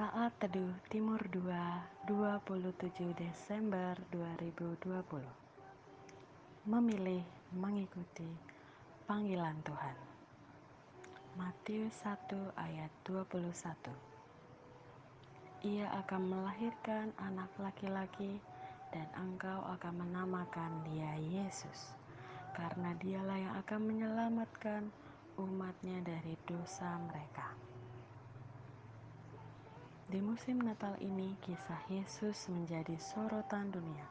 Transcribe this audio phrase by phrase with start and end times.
[0.00, 4.96] Saat Teduh Timur 2, 27 Desember 2020
[6.64, 7.20] Memilih
[7.52, 8.24] mengikuti
[9.04, 9.92] panggilan Tuhan.
[11.36, 18.40] Matius 1 ayat 21 Ia akan melahirkan anak laki-laki
[18.96, 21.92] dan engkau akan menamakan dia Yesus
[22.56, 24.88] karena dialah yang akan menyelamatkan
[25.36, 27.52] umatnya dari dosa mereka.
[30.10, 34.02] Di musim Natal ini, kisah Yesus menjadi sorotan dunia.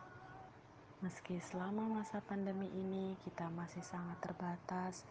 [1.04, 5.04] Meski selama masa pandemi ini kita masih sangat terbatas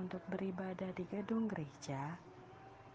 [0.00, 2.16] untuk beribadah di gedung gereja,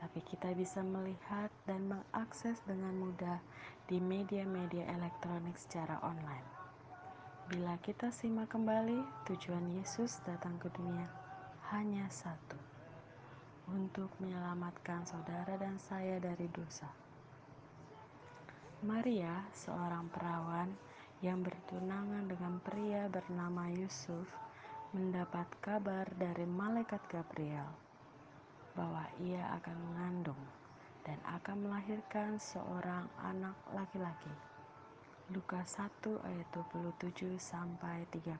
[0.01, 3.37] tapi kita bisa melihat dan mengakses dengan mudah
[3.85, 6.49] di media-media elektronik secara online.
[7.45, 11.05] Bila kita simak kembali, tujuan Yesus datang ke dunia
[11.69, 12.57] hanya satu,
[13.69, 17.05] untuk menyelamatkan saudara dan saya dari dosa.
[18.85, 20.69] Maria, seorang perawan
[21.25, 24.29] yang bertunangan dengan pria bernama Yusuf,
[24.93, 27.65] mendapat kabar dari malaikat Gabriel
[28.77, 30.37] bahwa ia akan mengandung
[31.01, 34.29] dan akan melahirkan seorang anak laki-laki.
[35.33, 38.37] Lukas 1 ayat 27 sampai 31.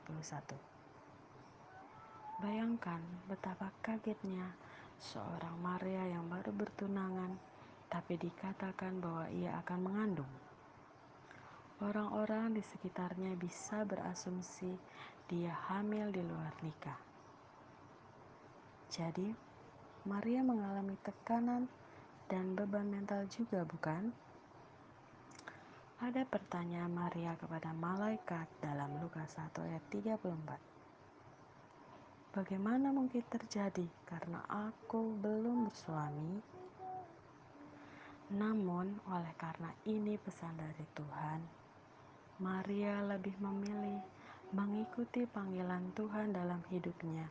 [2.38, 4.54] Bayangkan betapa kagetnya
[5.02, 7.55] seorang Maria yang baru bertunangan
[7.86, 10.32] tapi dikatakan bahwa ia akan mengandung.
[11.78, 14.72] Orang-orang di sekitarnya bisa berasumsi
[15.28, 16.96] dia hamil di luar nikah.
[18.88, 19.28] Jadi,
[20.08, 21.68] Maria mengalami tekanan
[22.32, 24.14] dan beban mental juga, bukan?
[25.96, 30.76] Ada pertanyaan Maria kepada malaikat dalam Lukas 1 ayat 34.
[32.36, 36.25] Bagaimana mungkin terjadi karena aku belum bersuami?
[38.34, 41.40] Namun, oleh karena ini pesan dari Tuhan,
[42.42, 44.02] Maria lebih memilih
[44.50, 47.30] mengikuti panggilan Tuhan dalam hidupnya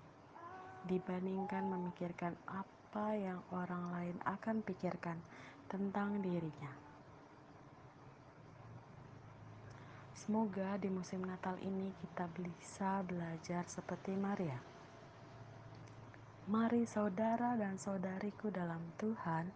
[0.85, 5.17] dibandingkan memikirkan apa yang orang lain akan pikirkan
[5.65, 6.71] tentang dirinya.
[10.15, 14.57] Semoga di musim Natal ini kita bisa belajar seperti Maria.
[16.45, 19.49] Mari saudara dan saudariku dalam Tuhan,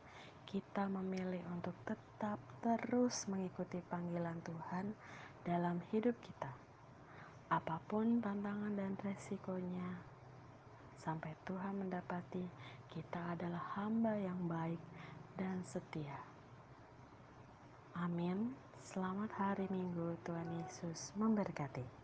[0.49, 4.97] kita memilih untuk tetap terus mengikuti panggilan Tuhan
[5.45, 6.49] dalam hidup kita.
[7.53, 10.01] Apa pun tantangan dan resikonya,
[11.05, 12.45] sampai Tuhan mendapati
[12.89, 14.81] kita adalah hamba yang baik
[15.37, 16.17] dan setia.
[17.93, 18.57] Amin.
[18.81, 21.98] Selamat hari Minggu, Tuhan Yesus memberkati.